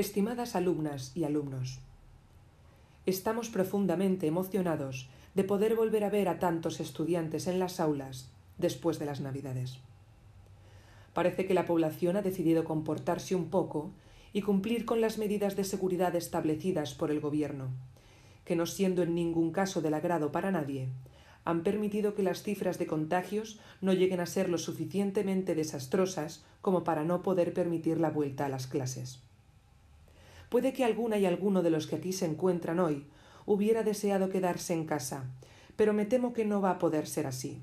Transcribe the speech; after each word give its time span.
Estimadas 0.00 0.56
alumnas 0.56 1.12
y 1.14 1.24
alumnos, 1.24 1.78
estamos 3.04 3.50
profundamente 3.50 4.26
emocionados 4.26 5.10
de 5.34 5.44
poder 5.44 5.76
volver 5.76 6.04
a 6.04 6.08
ver 6.08 6.30
a 6.30 6.38
tantos 6.38 6.80
estudiantes 6.80 7.46
en 7.46 7.58
las 7.58 7.80
aulas 7.80 8.30
después 8.56 8.98
de 8.98 9.04
las 9.04 9.20
Navidades. 9.20 9.76
Parece 11.12 11.44
que 11.44 11.52
la 11.52 11.66
población 11.66 12.16
ha 12.16 12.22
decidido 12.22 12.64
comportarse 12.64 13.34
un 13.34 13.50
poco 13.50 13.90
y 14.32 14.40
cumplir 14.40 14.86
con 14.86 15.02
las 15.02 15.18
medidas 15.18 15.54
de 15.54 15.64
seguridad 15.64 16.16
establecidas 16.16 16.94
por 16.94 17.10
el 17.10 17.20
Gobierno, 17.20 17.68
que 18.46 18.56
no 18.56 18.64
siendo 18.64 19.02
en 19.02 19.14
ningún 19.14 19.52
caso 19.52 19.82
del 19.82 19.92
agrado 19.92 20.32
para 20.32 20.50
nadie, 20.50 20.88
han 21.44 21.62
permitido 21.62 22.14
que 22.14 22.22
las 22.22 22.42
cifras 22.42 22.78
de 22.78 22.86
contagios 22.86 23.60
no 23.82 23.92
lleguen 23.92 24.20
a 24.20 24.26
ser 24.26 24.48
lo 24.48 24.56
suficientemente 24.56 25.54
desastrosas 25.54 26.42
como 26.62 26.84
para 26.84 27.04
no 27.04 27.20
poder 27.20 27.52
permitir 27.52 28.00
la 28.00 28.08
vuelta 28.08 28.46
a 28.46 28.48
las 28.48 28.66
clases. 28.66 29.20
Puede 30.50 30.72
que 30.72 30.84
alguna 30.84 31.16
y 31.16 31.26
alguno 31.26 31.62
de 31.62 31.70
los 31.70 31.86
que 31.86 31.96
aquí 31.96 32.12
se 32.12 32.26
encuentran 32.26 32.80
hoy 32.80 33.06
hubiera 33.46 33.82
deseado 33.82 34.28
quedarse 34.28 34.74
en 34.74 34.84
casa, 34.84 35.24
pero 35.76 35.92
me 35.94 36.04
temo 36.04 36.32
que 36.32 36.44
no 36.44 36.60
va 36.60 36.72
a 36.72 36.78
poder 36.78 37.06
ser 37.06 37.26
así. 37.26 37.62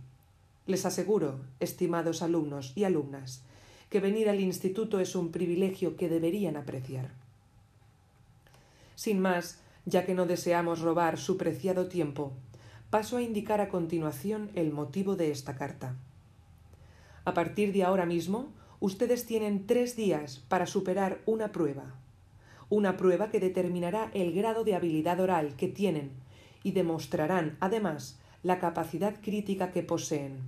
Les 0.66 0.86
aseguro, 0.86 1.42
estimados 1.60 2.22
alumnos 2.22 2.72
y 2.76 2.86
alumnas, 2.86 3.44
que 3.90 4.00
venir 4.00 4.30
al 4.30 4.40
instituto 4.40 5.00
es 5.00 5.16
un 5.16 5.32
privilegio 5.32 5.98
que 5.98 6.10
deberían 6.10 6.56
apreciar. 6.56 7.12
Sin 8.96 9.20
más, 9.20 9.60
ya 9.86 10.06
que 10.06 10.14
no 10.14 10.26
deseamos 10.26 10.80
robar 10.80 11.18
su 11.18 11.38
preciado 11.38 11.88
tiempo, 11.88 12.34
paso 12.90 13.18
a 13.18 13.22
indicar 13.22 13.60
a 13.60 13.70
continuación 13.70 14.50
el 14.56 14.72
motivo 14.72 15.18
de 15.18 15.32
esta 15.32 15.56
carta. 15.56 15.96
A 17.26 17.34
partir 17.34 17.74
de 17.74 17.84
ahora 17.84 18.06
mismo, 18.06 18.48
ustedes 18.80 19.26
tienen 19.26 19.68
tres 19.68 19.98
días 19.98 20.40
para 20.48 20.66
superar 20.66 21.22
una 21.26 21.52
prueba, 21.52 21.96
una 22.70 22.98
prueba 22.98 23.30
que 23.30 23.40
determinará 23.40 24.12
el 24.14 24.34
grado 24.34 24.64
de 24.64 24.76
habilidad 24.76 25.20
oral 25.20 25.56
que 25.56 25.68
tienen 25.68 26.12
y 26.64 26.72
demostrarán, 26.72 27.58
además, 27.60 28.20
la 28.44 28.60
capacidad 28.60 29.16
crítica 29.22 29.72
que 29.72 29.84
poseen. 29.84 30.42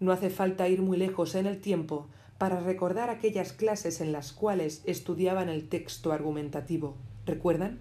No 0.00 0.12
hace 0.12 0.30
falta 0.30 0.68
ir 0.68 0.82
muy 0.82 0.96
lejos 0.96 1.34
en 1.34 1.46
el 1.46 1.60
tiempo 1.60 2.06
para 2.38 2.60
recordar 2.60 3.10
aquellas 3.10 3.52
clases 3.52 4.00
en 4.00 4.12
las 4.12 4.32
cuales 4.32 4.82
estudiaban 4.86 5.48
el 5.48 5.68
texto 5.68 6.12
argumentativo. 6.12 6.96
¿Recuerdan? 7.26 7.78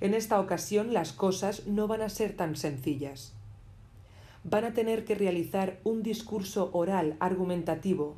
En 0.00 0.14
esta 0.14 0.40
ocasión 0.40 0.94
las 0.94 1.12
cosas 1.12 1.66
no 1.66 1.86
van 1.86 2.02
a 2.02 2.08
ser 2.08 2.34
tan 2.34 2.56
sencillas. 2.56 3.34
Van 4.42 4.64
a 4.64 4.72
tener 4.72 5.04
que 5.04 5.14
realizar 5.14 5.78
un 5.84 6.02
discurso 6.02 6.70
oral 6.72 7.16
argumentativo, 7.20 8.16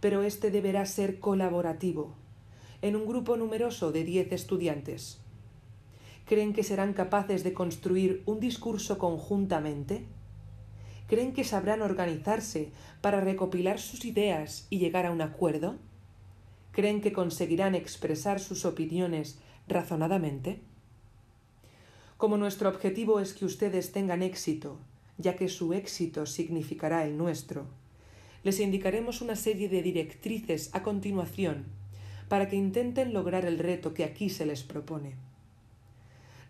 pero 0.00 0.22
este 0.22 0.50
deberá 0.50 0.84
ser 0.84 1.18
colaborativo, 1.20 2.12
en 2.82 2.96
un 2.96 3.06
grupo 3.06 3.36
numeroso 3.36 3.92
de 3.92 4.02
diez 4.02 4.32
estudiantes. 4.32 5.20
¿Creen 6.26 6.52
que 6.52 6.64
serán 6.64 6.92
capaces 6.92 7.44
de 7.44 7.52
construir 7.52 8.22
un 8.26 8.40
discurso 8.40 8.98
conjuntamente? 8.98 10.04
¿Creen 11.06 11.32
que 11.32 11.44
sabrán 11.44 11.80
organizarse 11.80 12.72
para 13.00 13.20
recopilar 13.20 13.78
sus 13.78 14.04
ideas 14.04 14.66
y 14.68 14.78
llegar 14.78 15.06
a 15.06 15.12
un 15.12 15.20
acuerdo? 15.20 15.76
¿Creen 16.72 17.00
que 17.00 17.12
conseguirán 17.12 17.74
expresar 17.74 18.40
sus 18.40 18.64
opiniones 18.64 19.38
razonadamente? 19.68 20.60
Como 22.16 22.36
nuestro 22.36 22.68
objetivo 22.68 23.20
es 23.20 23.32
que 23.34 23.44
ustedes 23.44 23.92
tengan 23.92 24.22
éxito, 24.22 24.78
ya 25.18 25.36
que 25.36 25.48
su 25.48 25.72
éxito 25.72 26.26
significará 26.26 27.04
el 27.04 27.16
nuestro, 27.16 27.66
les 28.42 28.58
indicaremos 28.58 29.20
una 29.20 29.36
serie 29.36 29.68
de 29.68 29.82
directrices 29.82 30.70
a 30.72 30.82
continuación 30.82 31.81
para 32.32 32.48
que 32.48 32.56
intenten 32.56 33.12
lograr 33.12 33.44
el 33.44 33.58
reto 33.58 33.92
que 33.92 34.04
aquí 34.04 34.30
se 34.30 34.46
les 34.46 34.62
propone. 34.62 35.16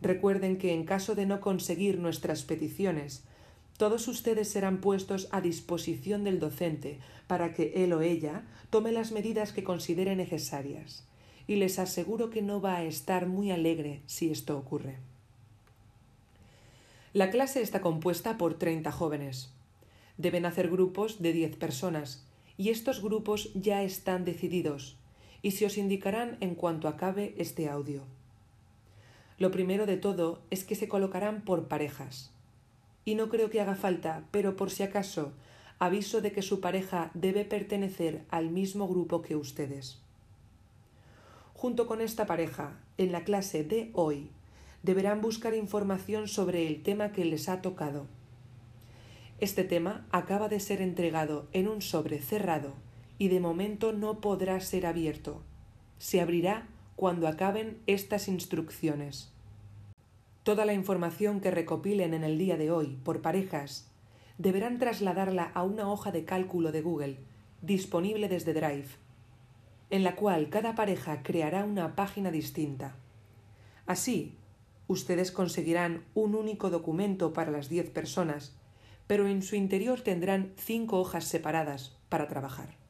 Recuerden 0.01 0.57
que 0.57 0.75
en 0.75 0.85
caso 0.85 1.17
de 1.17 1.27
no 1.27 1.41
conseguir 1.41 1.99
nuestras 1.99 2.45
peticiones, 2.45 3.25
todos 3.79 4.07
ustedes 4.07 4.47
serán 4.49 4.81
puestos 4.81 5.27
a 5.33 5.41
disposición 5.41 6.23
del 6.23 6.39
docente 6.39 7.01
para 7.27 7.53
que 7.53 7.83
él 7.83 7.93
o 7.95 8.01
ella 8.01 8.45
tome 8.71 8.93
las 8.93 9.11
medidas 9.11 9.53
que 9.53 9.65
considere 9.65 10.15
necesarias, 10.15 11.05
y 11.49 11.57
les 11.57 11.81
aseguro 11.81 12.31
que 12.31 12.43
no 12.43 12.61
va 12.61 12.77
a 12.77 12.85
estar 12.85 13.27
muy 13.27 13.51
alegre 13.51 14.03
si 14.07 14.31
esto 14.31 14.57
ocurre. 14.57 14.99
La 17.13 17.33
clase 17.33 17.61
está 17.61 17.81
compuesta 17.81 18.39
por 18.39 18.55
30 18.55 18.93
jóvenes. 18.93 19.51
Deben 20.17 20.47
hacer 20.47 20.71
grupos 20.71 21.21
de 21.21 21.33
10 21.33 21.57
personas, 21.57 22.25
y 22.57 22.69
estos 22.69 23.03
grupos 23.03 23.51
ya 23.55 23.83
están 23.83 24.25
decididos, 24.25 24.97
y 25.43 25.51
se 25.51 25.67
os 25.67 25.77
indicarán 25.77 26.37
en 26.41 26.55
cuanto 26.55 26.89
acabe 26.89 27.35
este 27.37 27.69
audio. 27.69 28.03
Lo 29.39 29.51
primero 29.51 29.87
de 29.87 29.97
todo 29.97 30.41
es 30.51 30.65
que 30.65 30.77
se 30.77 30.89
colocarán 30.89 31.43
por 31.43 31.67
parejas. 31.67 32.31
Y 33.05 33.17
no 33.17 33.29
creo 33.29 33.51
que 33.51 33.61
haga 33.61 33.75
falta, 33.75 34.25
pero 34.31 34.55
por 34.55 34.71
si 34.71 34.85
acaso, 34.85 35.33
aviso 35.81 36.21
de 36.21 36.31
que 36.31 36.43
su 36.43 36.61
pareja 36.61 37.11
debe 37.15 37.45
pertenecer 37.45 38.25
al 38.31 38.51
mismo 38.51 38.87
grupo 38.87 39.21
que 39.21 39.35
ustedes. 39.35 39.99
Junto 41.55 41.89
con 41.89 42.01
esta 42.01 42.27
pareja, 42.27 42.79
en 42.99 43.11
la 43.11 43.25
clase 43.25 43.65
de 43.65 43.91
hoy, 43.95 44.31
deberán 44.85 45.21
buscar 45.21 45.55
información 45.55 46.29
sobre 46.29 46.69
el 46.69 46.83
tema 46.83 47.13
que 47.13 47.25
les 47.25 47.49
ha 47.49 47.63
tocado. 47.63 48.07
Este 49.41 49.65
tema 49.65 50.07
acaba 50.13 50.49
de 50.49 50.61
ser 50.61 50.81
entregado 50.81 51.49
en 51.53 51.67
un 51.67 51.83
sobre 51.83 52.21
cerrado 52.21 52.75
y 53.19 53.29
de 53.29 53.41
momento 53.41 53.93
no 53.93 54.21
podrá 54.21 54.59
ser 54.61 54.87
abierto. 54.87 55.43
Se 55.99 56.21
abrirá 56.21 56.67
cuando 56.97 57.29
acaben 57.29 57.79
estas 57.87 58.29
instrucciones. 58.29 59.33
Toda 60.43 60.65
la 60.65 60.73
información 60.73 61.41
que 61.41 61.51
recopilen 61.51 62.15
en 62.15 62.25
el 62.25 62.37
día 62.37 62.57
de 62.57 62.71
hoy 62.71 62.99
por 63.05 63.23
parejas 63.23 63.89
deberán 64.39 64.79
trasladarla 64.79 65.45
a 65.55 65.63
una 65.63 65.91
hoja 65.91 66.11
de 66.11 66.25
cálculo 66.25 66.73
de 66.73 66.83
Google 66.83 67.19
disponible 67.61 68.29
desde 68.29 68.55
Drive, 68.55 68.89
en 69.91 70.03
la 70.03 70.17
cual 70.17 70.49
cada 70.49 70.75
pareja 70.75 71.23
creará 71.23 71.65
una 71.65 71.95
página 71.95 72.33
distinta. 72.33 72.97
Así, 73.87 74.35
ustedes 74.89 75.31
conseguirán 75.31 76.05
un 76.15 76.35
único 76.35 76.71
documento 76.71 77.33
para 77.33 77.53
las 77.53 77.69
diez 77.69 77.89
personas, 77.89 78.57
pero 79.07 79.29
en 79.29 79.43
su 79.43 79.55
interior 79.55 80.01
tendrán 80.01 80.53
cinco 80.57 80.99
hojas 80.99 81.25
separadas 81.25 81.97
para 82.09 82.27
trabajar. 82.27 82.82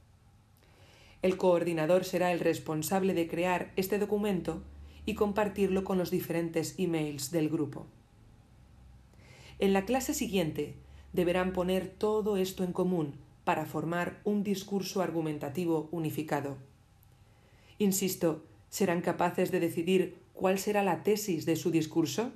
El 1.23 1.37
coordinador 1.37 2.05
será 2.05 2.33
el 2.33 2.41
responsable 2.41 3.15
de 3.15 3.29
crear 3.29 3.73
este 3.77 3.99
documento 3.99 4.63
y 5.07 5.15
compartirlo 5.15 5.85
con 5.85 5.97
los 5.97 6.11
diferentes 6.11 6.75
emails 6.79 7.31
del 7.31 7.49
grupo. 7.49 7.87
En 9.61 9.73
la 9.73 9.85
clase 9.85 10.15
siguiente 10.15 10.75
deberán 11.13 11.53
poner 11.53 11.89
todo 11.89 12.37
esto 12.37 12.65
en 12.65 12.73
común 12.73 13.15
para 13.45 13.67
formar 13.67 14.21
un 14.25 14.43
discurso 14.43 15.03
argumentativo 15.03 15.89
unificado. 15.93 16.57
Insisto, 17.79 18.43
serán 18.69 19.01
capaces 19.01 19.51
de 19.53 19.61
decidir 19.61 20.17
cuál 20.33 20.59
será 20.59 20.83
la 20.83 21.03
tesis 21.03 21.47
de 21.47 21.57
su 21.57 21.71
discurso? 21.71 22.33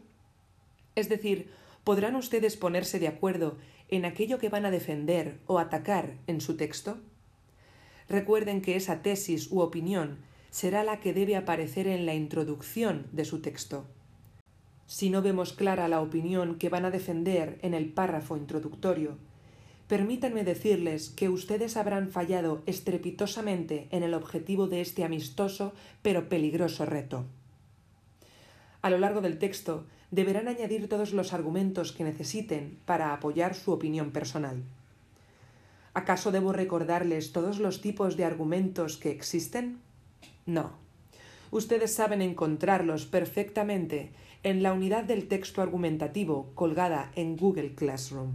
Es 0.94 1.08
decir, 1.08 1.50
¿podrán 1.82 2.14
ustedes 2.14 2.56
ponerse 2.56 2.98
de 2.98 3.08
acuerdo 3.08 3.56
en 3.88 4.04
aquello 4.04 4.38
que 4.38 4.48
van 4.48 4.66
a 4.66 4.70
defender 4.70 5.38
o 5.46 5.58
atacar 5.58 6.18
en 6.26 6.40
su 6.40 6.56
texto? 6.56 6.98
Recuerden 8.08 8.62
que 8.62 8.76
esa 8.76 9.02
tesis 9.02 9.50
u 9.50 9.60
opinión 9.60 10.18
será 10.50 10.84
la 10.84 11.00
que 11.00 11.12
debe 11.12 11.36
aparecer 11.36 11.86
en 11.86 12.06
la 12.06 12.14
introducción 12.14 13.06
de 13.12 13.24
su 13.24 13.40
texto. 13.40 13.84
Si 14.86 15.10
no 15.10 15.20
vemos 15.20 15.52
clara 15.52 15.88
la 15.88 16.00
opinión 16.00 16.56
que 16.56 16.68
van 16.68 16.84
a 16.84 16.90
defender 16.90 17.58
en 17.62 17.74
el 17.74 17.88
párrafo 17.88 18.36
introductorio, 18.36 19.18
permítanme 19.88 20.44
decirles 20.44 21.10
que 21.10 21.28
ustedes 21.28 21.76
habrán 21.76 22.10
fallado 22.10 22.62
estrepitosamente 22.66 23.88
en 23.90 24.04
el 24.04 24.14
objetivo 24.14 24.68
de 24.68 24.80
este 24.80 25.04
amistoso 25.04 25.72
pero 26.02 26.28
peligroso 26.28 26.86
reto. 26.86 27.24
A 28.82 28.90
lo 28.90 28.98
largo 28.98 29.20
del 29.20 29.38
texto 29.38 29.84
deberán 30.12 30.46
añadir 30.46 30.88
todos 30.88 31.12
los 31.12 31.32
argumentos 31.32 31.90
que 31.90 32.04
necesiten 32.04 32.78
para 32.84 33.12
apoyar 33.12 33.56
su 33.56 33.72
opinión 33.72 34.12
personal. 34.12 34.62
¿Acaso 35.96 36.30
debo 36.30 36.52
recordarles 36.52 37.32
todos 37.32 37.58
los 37.58 37.80
tipos 37.80 38.18
de 38.18 38.26
argumentos 38.26 38.98
que 38.98 39.10
existen? 39.10 39.78
No. 40.44 40.72
Ustedes 41.50 41.94
saben 41.94 42.20
encontrarlos 42.20 43.06
perfectamente 43.06 44.10
en 44.42 44.62
la 44.62 44.74
unidad 44.74 45.04
del 45.04 45.26
texto 45.26 45.62
argumentativo 45.62 46.50
colgada 46.54 47.10
en 47.14 47.38
Google 47.38 47.74
Classroom. 47.74 48.32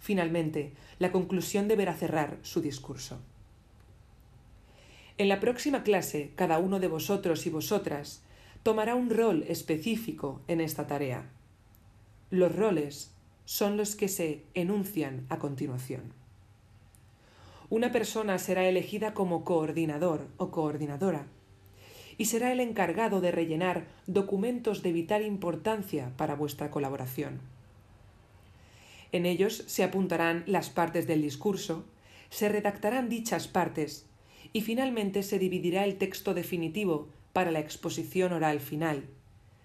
Finalmente, 0.00 0.72
la 0.98 1.12
conclusión 1.12 1.68
deberá 1.68 1.92
cerrar 1.92 2.38
su 2.40 2.62
discurso. 2.62 3.18
En 5.18 5.28
la 5.28 5.40
próxima 5.40 5.82
clase, 5.82 6.32
cada 6.36 6.58
uno 6.58 6.80
de 6.80 6.88
vosotros 6.88 7.44
y 7.44 7.50
vosotras 7.50 8.22
tomará 8.62 8.94
un 8.94 9.10
rol 9.10 9.44
específico 9.46 10.40
en 10.48 10.62
esta 10.62 10.86
tarea. 10.86 11.28
Los 12.30 12.56
roles 12.56 13.12
son 13.44 13.76
los 13.76 13.94
que 13.94 14.08
se 14.08 14.42
enuncian 14.54 15.26
a 15.28 15.38
continuación. 15.38 16.24
Una 17.68 17.90
persona 17.90 18.38
será 18.38 18.68
elegida 18.68 19.12
como 19.12 19.44
coordinador 19.44 20.28
o 20.36 20.52
coordinadora 20.52 21.26
y 22.16 22.26
será 22.26 22.52
el 22.52 22.60
encargado 22.60 23.20
de 23.20 23.32
rellenar 23.32 23.88
documentos 24.06 24.82
de 24.82 24.92
vital 24.92 25.26
importancia 25.26 26.12
para 26.16 26.36
vuestra 26.36 26.70
colaboración. 26.70 27.40
En 29.10 29.26
ellos 29.26 29.64
se 29.66 29.82
apuntarán 29.82 30.44
las 30.46 30.70
partes 30.70 31.08
del 31.08 31.22
discurso, 31.22 31.84
se 32.30 32.48
redactarán 32.48 33.08
dichas 33.08 33.48
partes 33.48 34.06
y 34.52 34.60
finalmente 34.60 35.24
se 35.24 35.38
dividirá 35.38 35.84
el 35.84 35.96
texto 35.96 36.34
definitivo 36.34 37.08
para 37.32 37.50
la 37.50 37.60
exposición 37.60 38.32
oral 38.32 38.60
final, 38.60 39.04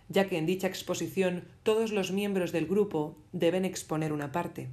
ya 0.10 0.28
que 0.28 0.38
en 0.38 0.48
dicha 0.48 0.68
exposición 0.68 1.46
todos 1.64 1.92
los 1.92 2.12
miembros 2.12 2.52
del 2.52 2.66
grupo 2.66 3.16
deben 3.32 3.64
exponer 3.64 4.12
una 4.12 4.32
parte. 4.32 4.70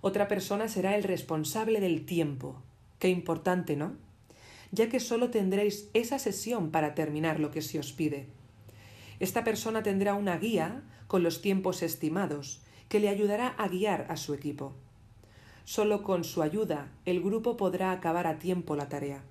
Otra 0.00 0.28
persona 0.28 0.68
será 0.68 0.96
el 0.96 1.02
responsable 1.02 1.80
del 1.80 2.06
tiempo. 2.06 2.62
Qué 2.98 3.08
importante, 3.08 3.76
¿no? 3.76 3.92
Ya 4.72 4.88
que 4.88 5.00
solo 5.00 5.30
tendréis 5.30 5.88
esa 5.94 6.18
sesión 6.18 6.70
para 6.70 6.94
terminar 6.94 7.40
lo 7.40 7.50
que 7.50 7.62
se 7.62 7.78
os 7.78 7.92
pide. 7.92 8.26
Esta 9.18 9.44
persona 9.44 9.82
tendrá 9.82 10.14
una 10.14 10.38
guía 10.38 10.82
con 11.06 11.22
los 11.22 11.42
tiempos 11.42 11.82
estimados 11.82 12.60
que 12.88 13.00
le 13.00 13.08
ayudará 13.08 13.48
a 13.48 13.68
guiar 13.68 14.06
a 14.08 14.16
su 14.16 14.32
equipo. 14.32 14.72
Solo 15.64 16.02
con 16.02 16.24
su 16.24 16.42
ayuda 16.42 16.88
el 17.04 17.20
grupo 17.20 17.56
podrá 17.56 17.92
acabar 17.92 18.26
a 18.26 18.38
tiempo 18.38 18.76
la 18.76 18.88
tarea. 18.88 19.22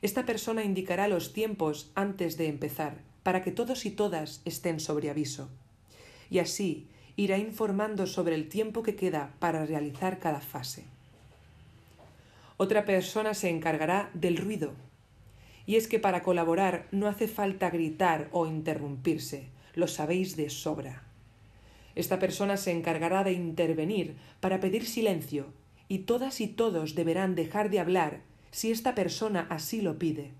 Esta 0.00 0.26
persona 0.26 0.64
indicará 0.64 1.06
los 1.06 1.32
tiempos 1.32 1.90
antes 1.94 2.36
de 2.36 2.48
empezar, 2.48 3.02
para 3.22 3.42
que 3.42 3.52
todos 3.52 3.86
y 3.86 3.90
todas 3.90 4.40
estén 4.44 4.80
sobre 4.80 5.10
aviso. 5.10 5.48
Y 6.28 6.40
así 6.40 6.88
irá 7.16 7.38
informando 7.38 8.06
sobre 8.06 8.34
el 8.34 8.48
tiempo 8.48 8.82
que 8.82 8.96
queda 8.96 9.34
para 9.38 9.66
realizar 9.66 10.18
cada 10.18 10.40
fase. 10.40 10.84
Otra 12.56 12.84
persona 12.84 13.34
se 13.34 13.50
encargará 13.50 14.10
del 14.14 14.36
ruido. 14.36 14.72
Y 15.66 15.76
es 15.76 15.88
que 15.88 15.98
para 15.98 16.22
colaborar 16.22 16.86
no 16.90 17.06
hace 17.06 17.28
falta 17.28 17.70
gritar 17.70 18.28
o 18.32 18.46
interrumpirse, 18.46 19.48
lo 19.74 19.88
sabéis 19.88 20.36
de 20.36 20.50
sobra. 20.50 21.02
Esta 21.94 22.18
persona 22.18 22.56
se 22.56 22.72
encargará 22.72 23.22
de 23.24 23.32
intervenir 23.32 24.16
para 24.40 24.60
pedir 24.60 24.86
silencio, 24.86 25.46
y 25.88 26.00
todas 26.00 26.40
y 26.40 26.48
todos 26.48 26.94
deberán 26.94 27.34
dejar 27.34 27.68
de 27.68 27.80
hablar 27.80 28.20
si 28.50 28.70
esta 28.70 28.94
persona 28.94 29.46
así 29.50 29.82
lo 29.82 29.98
pide. 29.98 30.30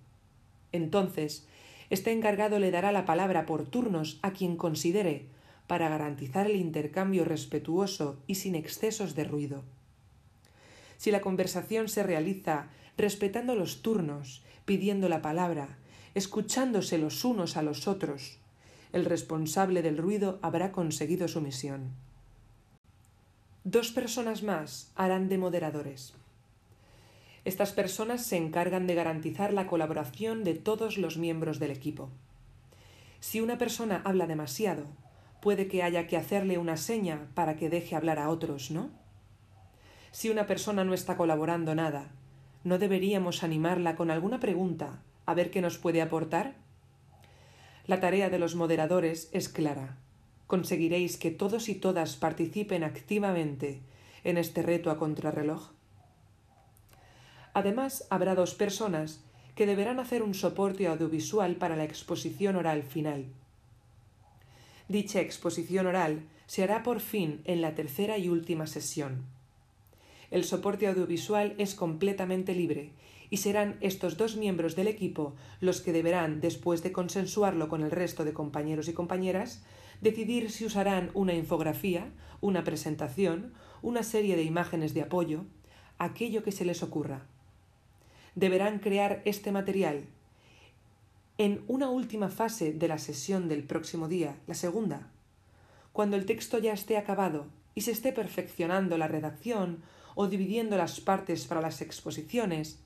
Entonces, 0.73 1.47
este 1.91 2.11
encargado 2.13 2.59
le 2.59 2.71
dará 2.71 2.91
la 2.91 3.05
palabra 3.05 3.45
por 3.45 3.67
turnos 3.67 4.19
a 4.23 4.33
quien 4.33 4.57
considere 4.57 5.27
para 5.67 5.89
garantizar 5.89 6.47
el 6.51 6.57
intercambio 6.57 7.25
respetuoso 7.25 8.19
y 8.27 8.37
sin 8.37 8.55
excesos 8.55 9.15
de 9.15 9.25
ruido. 9.25 9.63
Si 10.99 11.11
la 11.11 11.21
conversación 11.21 11.89
se 11.89 12.03
realiza 12.03 12.69
respetando 12.97 13.55
los 13.55 13.83
turnos, 13.83 14.43
pidiendo 14.65 15.09
la 15.09 15.23
palabra, 15.23 15.77
escuchándose 16.15 16.99
los 16.99 17.25
unos 17.25 17.57
a 17.57 17.63
los 17.63 17.89
otros, 17.89 18.39
el 18.93 19.05
responsable 19.07 19.83
del 19.83 19.97
ruido 19.97 20.39
habrá 20.43 20.71
conseguido 20.71 21.27
su 21.27 21.41
misión. 21.41 21.91
Dos 23.65 23.91
personas 23.91 24.43
más 24.43 24.91
harán 24.95 25.29
de 25.29 25.39
moderadores. 25.39 26.15
Estas 27.45 27.73
personas 27.73 28.25
se 28.25 28.37
encargan 28.37 28.87
de 28.87 28.95
garantizar 28.95 29.53
la 29.53 29.67
colaboración 29.67 30.45
de 30.45 30.55
todos 30.55 30.99
los 30.99 31.17
miembros 31.17 31.59
del 31.59 31.71
equipo. 31.71 32.11
Si 33.21 33.41
una 33.41 33.59
persona 33.59 34.03
habla 34.05 34.27
demasiado, 34.27 34.87
puede 35.43 35.67
que 35.67 35.83
haya 35.83 36.07
que 36.07 36.17
hacerle 36.17 36.57
una 36.57 36.77
seña 36.77 37.29
para 37.35 37.57
que 37.57 37.69
deje 37.69 37.97
hablar 37.97 38.21
a 38.21 38.31
otros, 38.31 38.71
¿no? 38.71 38.91
Si 40.13 40.31
una 40.31 40.47
persona 40.47 40.85
no 40.85 40.95
está 40.95 41.17
colaborando 41.17 41.75
nada, 41.75 42.13
¿no 42.63 42.79
deberíamos 42.79 43.43
animarla 43.43 43.97
con 43.97 44.13
alguna 44.13 44.39
pregunta 44.39 45.03
a 45.27 45.35
ver 45.35 45.51
qué 45.51 45.61
nos 45.61 45.79
puede 45.79 46.01
aportar? 46.01 46.55
La 47.89 47.99
tarea 47.99 48.31
de 48.31 48.39
los 48.39 48.55
moderadores 48.55 49.31
es 49.33 49.49
clara. 49.49 49.99
¿Conseguiréis 50.47 51.17
que 51.17 51.33
todos 51.33 51.69
y 51.69 51.75
todas 51.75 52.15
participen 52.15 52.85
activamente 52.85 53.81
en 54.23 54.39
este 54.39 54.63
reto 54.63 54.93
a 54.93 54.97
contrarreloj? 54.97 55.73
Además, 57.53 58.07
habrá 58.11 58.37
dos 58.37 58.55
personas 58.55 59.25
que 59.57 59.67
deberán 59.67 59.99
hacer 59.99 60.23
un 60.23 60.35
soporte 60.35 60.87
audiovisual 60.87 61.57
para 61.57 61.75
la 61.75 61.85
exposición 61.85 62.55
oral 62.55 62.85
final. 62.85 63.27
Dicha 64.89 65.21
exposición 65.21 65.87
oral 65.87 66.23
se 66.47 66.63
hará 66.63 66.83
por 66.83 67.01
fin 67.01 67.41
en 67.45 67.61
la 67.61 67.75
tercera 67.75 68.19
y 68.19 68.29
última 68.29 68.67
sesión. 68.67 69.25
El 70.31 70.45
soporte 70.45 70.87
audiovisual 70.87 71.55
es 71.59 71.75
completamente 71.75 72.55
libre 72.55 72.91
y 73.31 73.39
serán 73.39 73.77
estos 73.81 74.17
dos 74.17 74.37
miembros 74.37 74.77
del 74.77 74.89
equipo 74.89 75.35
los 75.61 75.81
que 75.81 75.93
deberán, 75.93 76.41
después 76.41 76.83
de 76.83 76.93
consensuarlo 76.93 77.69
con 77.69 77.83
el 77.83 77.91
resto 77.91 78.25
de 78.25 78.33
compañeros 78.33 78.89
y 78.89 78.93
compañeras, 78.93 79.63
decidir 80.01 80.51
si 80.51 80.67
usarán 80.67 81.11
una 81.15 81.33
infografía, 81.33 82.11
una 82.41 82.65
presentación, 82.65 83.55
una 83.81 84.03
serie 84.03 84.37
de 84.37 84.43
imágenes 84.43 84.95
de 84.95 85.03
apoyo, 85.03 85.45
aquello 85.99 86.43
que 86.43 86.53
se 86.53 86.65
les 86.65 86.83
ocurra. 86.83 87.27
Deberán 88.35 88.81
crear 88.81 89.23
este 89.25 89.53
material 89.53 90.05
en 91.39 91.65
una 91.67 91.89
última 91.89 92.29
fase 92.29 92.73
de 92.73 92.89
la 92.89 92.99
sesión 92.99 93.49
del 93.49 93.65
próximo 93.65 94.09
día, 94.09 94.37
la 94.47 94.55
segunda, 94.55 95.11
cuando 95.93 96.17
el 96.17 96.27
texto 96.27 96.59
ya 96.59 96.73
esté 96.73 96.97
acabado 96.97 97.47
y 97.75 97.83
se 97.83 97.91
esté 97.91 98.13
perfeccionando 98.13 98.99
la 98.99 99.09
redacción 99.09 99.83
o 100.15 100.29
dividiendo 100.29 100.77
las 100.77 101.01
partes 101.01 101.47
para 101.47 101.61
las 101.61 101.81
exposiciones, 101.81 102.81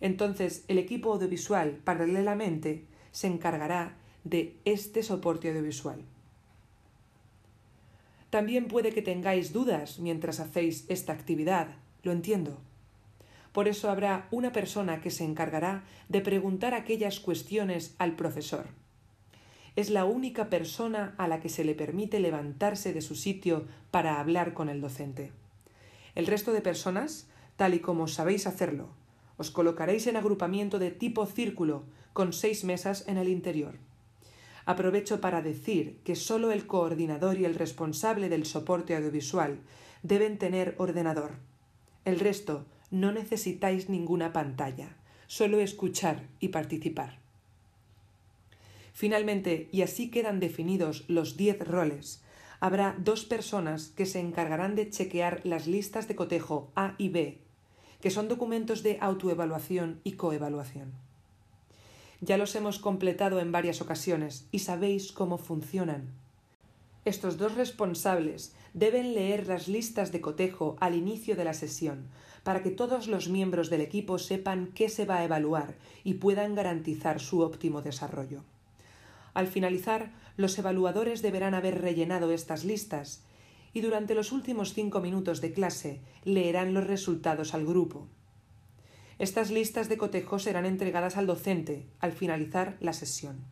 entonces 0.00 0.64
el 0.68 0.78
equipo 0.78 1.12
audiovisual 1.12 1.80
paralelamente 1.84 2.86
se 3.12 3.26
encargará 3.26 3.96
de 4.24 4.56
este 4.64 5.02
soporte 5.02 5.48
audiovisual. 5.48 6.04
También 8.30 8.68
puede 8.68 8.92
que 8.92 9.02
tengáis 9.02 9.52
dudas 9.52 9.98
mientras 9.98 10.38
hacéis 10.38 10.84
esta 10.88 11.12
actividad, 11.12 11.76
lo 12.02 12.12
entiendo. 12.12 12.58
Por 13.52 13.68
eso 13.68 13.90
habrá 13.90 14.28
una 14.30 14.52
persona 14.52 15.00
que 15.00 15.10
se 15.10 15.24
encargará 15.24 15.84
de 16.08 16.20
preguntar 16.20 16.74
aquellas 16.74 17.20
cuestiones 17.20 17.94
al 17.98 18.14
profesor. 18.14 18.66
Es 19.76 19.90
la 19.90 20.04
única 20.04 20.50
persona 20.50 21.14
a 21.18 21.28
la 21.28 21.40
que 21.40 21.48
se 21.48 21.64
le 21.64 21.74
permite 21.74 22.20
levantarse 22.20 22.92
de 22.92 23.00
su 23.00 23.14
sitio 23.14 23.66
para 23.90 24.20
hablar 24.20 24.52
con 24.52 24.68
el 24.68 24.80
docente. 24.80 25.32
El 26.14 26.26
resto 26.26 26.52
de 26.52 26.60
personas, 26.60 27.28
tal 27.56 27.74
y 27.74 27.80
como 27.80 28.08
sabéis 28.08 28.46
hacerlo, 28.46 28.88
os 29.36 29.50
colocaréis 29.50 30.06
en 30.06 30.16
agrupamiento 30.16 30.78
de 30.78 30.90
tipo 30.90 31.24
círculo, 31.24 31.84
con 32.12 32.32
seis 32.32 32.64
mesas 32.64 33.06
en 33.08 33.16
el 33.16 33.28
interior. 33.28 33.78
Aprovecho 34.66 35.20
para 35.20 35.40
decir 35.40 35.98
que 36.04 36.14
solo 36.14 36.52
el 36.52 36.66
coordinador 36.66 37.38
y 37.38 37.44
el 37.44 37.54
responsable 37.54 38.28
del 38.28 38.44
soporte 38.44 38.94
audiovisual 38.94 39.60
deben 40.02 40.38
tener 40.38 40.74
ordenador. 40.78 41.32
El 42.04 42.20
resto 42.20 42.66
no 42.90 43.12
necesitáis 43.12 43.88
ninguna 43.88 44.32
pantalla, 44.32 44.96
solo 45.26 45.60
escuchar 45.60 46.28
y 46.40 46.48
participar. 46.48 47.18
Finalmente, 48.92 49.68
y 49.72 49.82
así 49.82 50.10
quedan 50.10 50.40
definidos 50.40 51.04
los 51.08 51.36
diez 51.36 51.58
roles, 51.66 52.22
habrá 52.60 52.96
dos 52.98 53.24
personas 53.24 53.88
que 53.96 54.06
se 54.06 54.20
encargarán 54.20 54.74
de 54.74 54.90
chequear 54.90 55.40
las 55.44 55.66
listas 55.66 56.08
de 56.08 56.16
cotejo 56.16 56.70
A 56.74 56.94
y 56.98 57.08
B 57.08 57.38
que 58.00 58.10
son 58.10 58.28
documentos 58.28 58.82
de 58.82 58.98
autoevaluación 59.00 60.00
y 60.04 60.12
coevaluación. 60.12 60.92
Ya 62.20 62.36
los 62.36 62.54
hemos 62.54 62.78
completado 62.78 63.40
en 63.40 63.52
varias 63.52 63.80
ocasiones 63.80 64.46
y 64.50 64.60
sabéis 64.60 65.12
cómo 65.12 65.38
funcionan. 65.38 66.12
Estos 67.04 67.38
dos 67.38 67.54
responsables 67.54 68.54
deben 68.74 69.14
leer 69.14 69.46
las 69.46 69.68
listas 69.68 70.12
de 70.12 70.20
cotejo 70.20 70.76
al 70.80 70.94
inicio 70.94 71.34
de 71.34 71.44
la 71.44 71.54
sesión 71.54 72.08
para 72.42 72.62
que 72.62 72.70
todos 72.70 73.06
los 73.06 73.28
miembros 73.28 73.70
del 73.70 73.80
equipo 73.80 74.18
sepan 74.18 74.70
qué 74.74 74.88
se 74.88 75.04
va 75.06 75.18
a 75.18 75.24
evaluar 75.24 75.76
y 76.04 76.14
puedan 76.14 76.54
garantizar 76.54 77.20
su 77.20 77.40
óptimo 77.40 77.82
desarrollo. 77.82 78.44
Al 79.34 79.46
finalizar, 79.46 80.12
los 80.36 80.58
evaluadores 80.58 81.22
deberán 81.22 81.54
haber 81.54 81.80
rellenado 81.80 82.32
estas 82.32 82.64
listas 82.64 83.22
y 83.72 83.80
durante 83.80 84.14
los 84.14 84.32
últimos 84.32 84.74
cinco 84.74 85.00
minutos 85.00 85.40
de 85.40 85.52
clase 85.52 86.00
leerán 86.24 86.74
los 86.74 86.86
resultados 86.86 87.54
al 87.54 87.64
grupo. 87.64 88.08
Estas 89.18 89.50
listas 89.50 89.88
de 89.88 89.98
cotejo 89.98 90.38
serán 90.38 90.64
entregadas 90.64 91.16
al 91.16 91.26
docente 91.26 91.86
al 92.00 92.12
finalizar 92.12 92.76
la 92.80 92.92
sesión. 92.92 93.44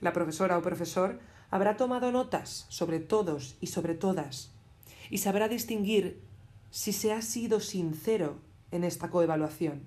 La 0.00 0.12
profesora 0.12 0.58
o 0.58 0.62
profesor 0.62 1.20
habrá 1.54 1.76
tomado 1.76 2.10
notas 2.10 2.66
sobre 2.68 2.98
todos 2.98 3.54
y 3.60 3.68
sobre 3.68 3.94
todas 3.94 4.50
y 5.08 5.18
sabrá 5.18 5.46
distinguir 5.46 6.20
si 6.72 6.92
se 6.92 7.12
ha 7.12 7.22
sido 7.22 7.60
sincero 7.60 8.40
en 8.72 8.82
esta 8.82 9.08
coevaluación. 9.08 9.82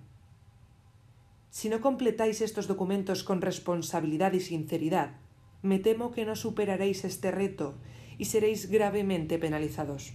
Si 1.50 1.68
no 1.68 1.82
completáis 1.82 2.40
estos 2.40 2.68
documentos 2.68 3.26
con 3.26 3.42
responsabilidad 3.42 4.32
y 4.32 4.40
sinceridad, 4.40 5.18
me 5.62 5.78
temo 5.78 6.12
que 6.12 6.24
no 6.24 6.38
superaréis 6.38 7.04
este 7.04 7.32
reto 7.32 7.76
y 8.18 8.26
seréis 8.26 8.70
gravemente 8.70 9.38
penalizados. 9.38 10.14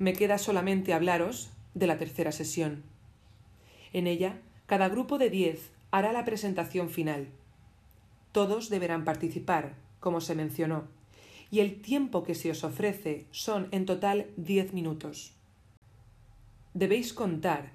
Me 0.00 0.14
queda 0.14 0.38
solamente 0.38 0.92
hablaros 0.92 1.50
de 1.72 1.86
la 1.86 1.98
tercera 1.98 2.32
sesión. 2.32 2.82
En 3.92 4.08
ella 4.08 4.40
Cada 4.66 4.88
grupo 4.88 5.18
de 5.18 5.30
diez 5.30 5.70
hará 5.92 6.10
la 6.10 6.24
presentación 6.24 6.90
final. 6.90 7.28
Todos 8.36 8.68
deberán 8.68 9.06
participar, 9.06 9.76
como 9.98 10.20
se 10.20 10.34
mencionó, 10.34 10.88
y 11.50 11.60
el 11.60 11.80
tiempo 11.80 12.22
que 12.22 12.34
se 12.34 12.50
os 12.50 12.64
ofrece 12.64 13.24
son 13.30 13.68
en 13.70 13.86
total 13.86 14.26
diez 14.36 14.74
minutos. 14.74 15.32
Debéis 16.74 17.14
contar 17.14 17.72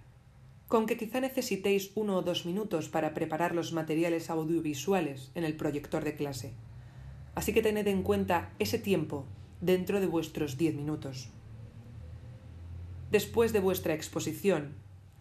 con 0.67 0.85
que 0.85 0.97
quizá 0.97 1.19
necesitéis 1.19 1.89
uno 1.95 2.15
o 2.15 2.21
dos 2.21 2.45
minutos 2.45 2.89
para 2.89 3.15
preparar 3.15 3.55
los 3.55 3.73
materiales 3.73 4.29
audiovisuales 4.29 5.31
en 5.33 5.45
el 5.45 5.57
proyector 5.57 6.03
de 6.03 6.13
clase. 6.13 6.53
Así 7.33 7.53
que 7.53 7.63
tened 7.63 7.87
en 7.87 8.03
cuenta 8.03 8.53
ese 8.59 8.77
tiempo 8.77 9.25
dentro 9.61 9.99
de 9.99 10.05
vuestros 10.05 10.59
diez 10.59 10.75
minutos. 10.75 11.29
Después 13.09 13.51
de 13.51 13.61
vuestra 13.61 13.95
exposición, 13.95 14.75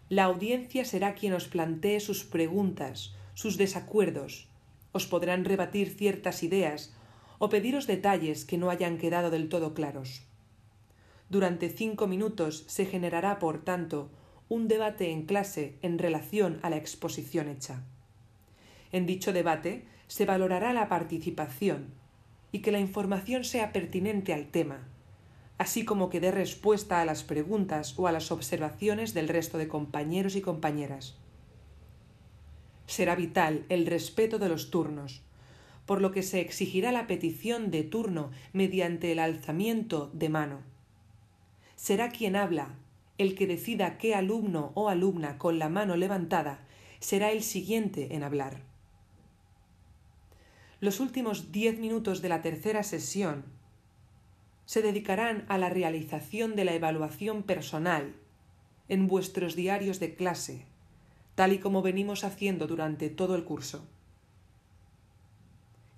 la 0.07 0.25
audiencia 0.25 0.85
será 0.85 1.15
quien 1.15 1.33
os 1.33 1.47
plantee 1.47 1.99
sus 1.99 2.23
preguntas, 2.23 3.15
sus 3.33 3.57
desacuerdos, 3.57 4.50
os 4.93 5.07
podrán 5.07 5.45
rebatir 5.45 5.89
ciertas 5.89 6.43
ideas 6.43 6.93
o 7.39 7.49
pediros 7.49 7.87
detalles 7.87 8.45
que 8.45 8.57
no 8.57 8.69
hayan 8.69 8.97
quedado 8.97 9.29
del 9.31 9.49
todo 9.49 9.73
claros. 9.73 10.23
Durante 11.29 11.69
cinco 11.69 12.07
minutos 12.07 12.65
se 12.67 12.85
generará, 12.85 13.39
por 13.39 13.63
tanto, 13.63 14.09
un 14.49 14.67
debate 14.67 15.11
en 15.11 15.25
clase 15.25 15.77
en 15.81 15.97
relación 15.97 16.59
a 16.61 16.69
la 16.69 16.75
exposición 16.75 17.47
hecha. 17.47 17.83
En 18.91 19.05
dicho 19.05 19.31
debate 19.31 19.85
se 20.07 20.25
valorará 20.25 20.73
la 20.73 20.89
participación 20.89 21.93
y 22.51 22.59
que 22.59 22.73
la 22.73 22.79
información 22.79 23.45
sea 23.45 23.71
pertinente 23.71 24.33
al 24.33 24.47
tema, 24.47 24.89
así 25.57 25.85
como 25.85 26.09
que 26.09 26.19
dé 26.19 26.31
respuesta 26.31 26.99
a 26.99 27.05
las 27.05 27.23
preguntas 27.23 27.97
o 27.97 28.07
a 28.07 28.11
las 28.11 28.29
observaciones 28.29 29.13
del 29.13 29.29
resto 29.29 29.57
de 29.57 29.69
compañeros 29.69 30.35
y 30.35 30.41
compañeras. 30.41 31.20
Será 32.91 33.15
vital 33.15 33.63
el 33.69 33.85
respeto 33.85 34.37
de 34.37 34.49
los 34.49 34.69
turnos, 34.69 35.21
por 35.85 36.01
lo 36.01 36.11
que 36.11 36.23
se 36.23 36.41
exigirá 36.41 36.91
la 36.91 37.07
petición 37.07 37.71
de 37.71 37.83
turno 37.83 38.31
mediante 38.51 39.13
el 39.13 39.19
alzamiento 39.19 40.11
de 40.11 40.27
mano. 40.27 40.59
Será 41.77 42.09
quien 42.09 42.35
habla, 42.35 42.75
el 43.17 43.33
que 43.33 43.47
decida 43.47 43.97
qué 43.97 44.13
alumno 44.13 44.73
o 44.75 44.89
alumna 44.89 45.37
con 45.37 45.57
la 45.57 45.69
mano 45.69 45.95
levantada 45.95 46.67
será 46.99 47.31
el 47.31 47.43
siguiente 47.43 48.13
en 48.13 48.23
hablar. 48.23 48.59
Los 50.81 50.99
últimos 50.99 51.53
diez 51.53 51.79
minutos 51.79 52.21
de 52.21 52.27
la 52.27 52.41
tercera 52.41 52.83
sesión 52.83 53.45
se 54.65 54.81
dedicarán 54.81 55.45
a 55.47 55.57
la 55.57 55.69
realización 55.69 56.57
de 56.57 56.65
la 56.65 56.73
evaluación 56.73 57.43
personal 57.43 58.15
en 58.89 59.07
vuestros 59.07 59.55
diarios 59.55 60.01
de 60.01 60.13
clase, 60.13 60.65
tal 61.35 61.53
y 61.53 61.59
como 61.59 61.81
venimos 61.81 62.23
haciendo 62.23 62.67
durante 62.67 63.09
todo 63.09 63.35
el 63.35 63.43
curso. 63.43 63.85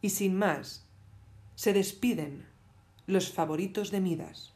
Y 0.01 0.09
sin 0.09 0.37
más, 0.37 0.85
se 1.55 1.73
despiden 1.73 2.45
los 3.07 3.31
favoritos 3.31 3.91
de 3.91 4.01
Midas. 4.01 4.52